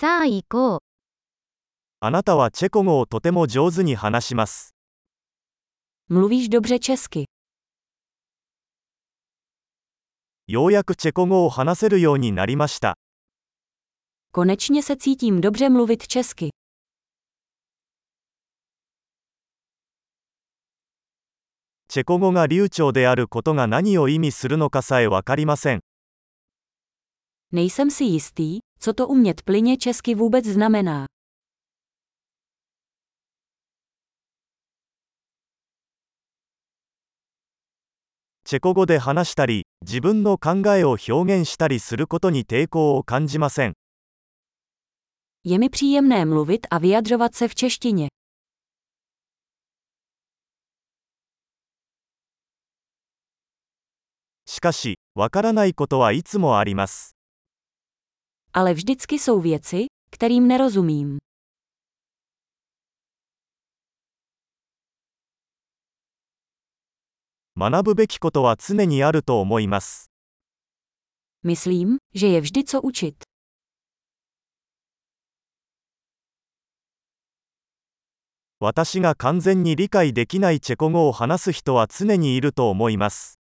[0.00, 0.78] さあ行こう。
[2.00, 4.74] あなたはチェコ語をとても上手に話します。
[6.10, 7.26] Mluvíš dobře česky.
[10.46, 12.94] ようやくチェコ語を話せるようになりました。
[14.32, 16.48] Konečně se cítím dobře mluvit česky.
[21.88, 25.80] チェコ語が流暢であることが何を意味するのかさえわかりません。
[27.52, 31.05] Nejsem si jistý, co to umět plyně česky vůbec znamená.
[38.47, 43.73] チェコ語で話したり、自分の考えを表現したりすることに抵抗を感じません。
[45.43, 48.09] Je mi příjemné mluvit a vyjadřovat se v češtině.
[54.45, 57.15] しかし、わからないことはいつもあります。
[58.53, 61.17] Ale vždycky jsou věci, kterým nerozumím.
[67.57, 70.11] 学ぶべきことは常にあると思います。
[71.43, 73.15] Myslím, že je vždy co učit.
[78.59, 83.39] 私が完全に理解できないチェコ語を話す人は常にいると思います。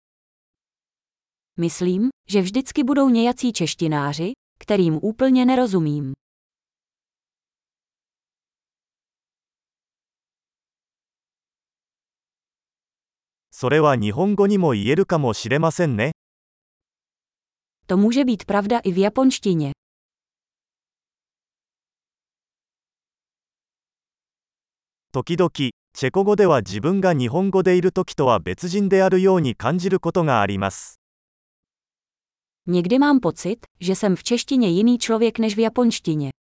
[1.57, 6.12] Myslím, že vždycky budou nějací češtináři, kterým úplně nerozumím.
[13.50, 16.12] それは日本語にも言えるかもしれませんね。
[17.88, 19.72] To může být pravda i v japonštině.
[25.12, 31.01] 時々、チェコ語では自分が日本語でいる時とは別人であるように感じることがあります。
[32.66, 36.30] Někdy mám pocit, že jsem v češtině jiný člověk než v japonštině.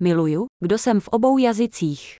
[0.00, 2.16] Miluju, kdo jsem v obou jazycích.